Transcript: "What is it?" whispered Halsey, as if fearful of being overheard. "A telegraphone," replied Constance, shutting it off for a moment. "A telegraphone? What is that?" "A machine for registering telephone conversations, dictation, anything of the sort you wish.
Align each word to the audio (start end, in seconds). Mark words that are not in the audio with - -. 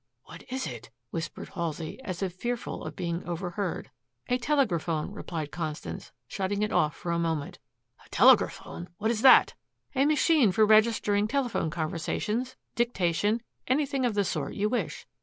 "What 0.23 0.43
is 0.51 0.65
it?" 0.65 0.89
whispered 1.11 1.49
Halsey, 1.49 2.01
as 2.03 2.23
if 2.23 2.33
fearful 2.33 2.85
of 2.85 2.95
being 2.95 3.23
overheard. 3.27 3.91
"A 4.29 4.39
telegraphone," 4.39 5.11
replied 5.11 5.51
Constance, 5.51 6.11
shutting 6.27 6.63
it 6.63 6.71
off 6.71 6.95
for 6.95 7.11
a 7.11 7.19
moment. 7.19 7.59
"A 8.03 8.09
telegraphone? 8.09 8.89
What 8.97 9.11
is 9.11 9.21
that?" 9.21 9.53
"A 9.93 10.07
machine 10.07 10.51
for 10.51 10.65
registering 10.65 11.27
telephone 11.27 11.69
conversations, 11.69 12.55
dictation, 12.73 13.43
anything 13.67 14.03
of 14.03 14.15
the 14.15 14.23
sort 14.25 14.55
you 14.55 14.69
wish. 14.69 15.05